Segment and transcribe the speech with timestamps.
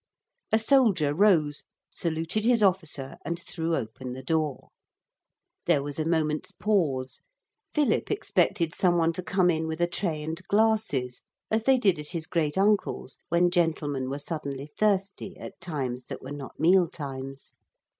[0.51, 4.69] A soldier rose saluted his officer and threw open the door.
[5.67, 7.21] There was a moment's pause;
[7.75, 11.99] Philip expected some one to come in with a tray and glasses, as they did
[11.99, 16.87] at his great uncle's when gentlemen were suddenly thirsty at times that were not meal
[16.89, 17.53] times.